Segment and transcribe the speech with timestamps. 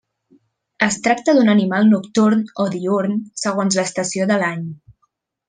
[0.85, 4.67] Es tracta d'un animal nocturn o diürn segons l'estació de l'any.